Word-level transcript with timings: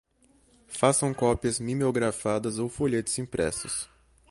façam 0.65 1.13
cópias 1.13 1.59
mimeografadas 1.59 2.57
ou 2.57 2.67
folhetos 2.67 3.19
impressos 3.19 3.87